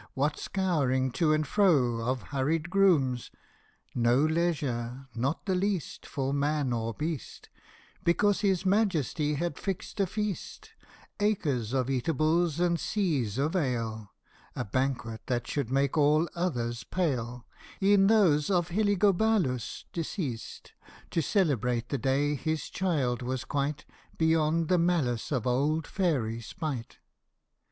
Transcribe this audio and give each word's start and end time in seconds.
What 0.15 0.39
scouring 0.39 1.11
to 1.11 1.31
and 1.31 1.45
fro 1.45 2.01
of 2.03 2.23
hurried 2.33 2.71
grooms! 2.71 3.29
No 3.93 4.15
leisure, 4.17 5.07
not 5.13 5.45
the 5.45 5.53
least, 5.53 6.07
For 6.07 6.33
man 6.33 6.73
or 6.73 6.95
beast, 6.95 7.49
Because 8.03 8.41
His 8.41 8.65
Majesty 8.65 9.35
had 9.35 9.59
fixed 9.59 9.99
a 9.99 10.07
feast 10.07 10.71
Acres 11.19 11.71
of 11.71 11.87
eatables 11.87 12.59
and 12.59 12.79
seas 12.79 13.37
of 13.37 13.55
ale, 13.55 14.11
A 14.55 14.65
banquet 14.65 15.21
that 15.27 15.45
should 15.45 15.69
make 15.69 15.95
all 15.95 16.27
others 16.33 16.83
pale, 16.83 17.45
E'en 17.79 18.07
those 18.07 18.49
of 18.49 18.69
Heliogabalus, 18.69 19.85
deceased 19.93 20.73
To 21.11 21.21
celebrate 21.21 21.89
the 21.89 21.99
day 21.99 22.33
his 22.33 22.69
child 22.71 23.21
was 23.21 23.45
quite 23.45 23.85
Beyond 24.17 24.67
the 24.67 24.79
malice 24.79 25.31
of 25.31 25.45
old 25.45 25.85
Fairy 25.85 26.41
Spite 26.41 26.97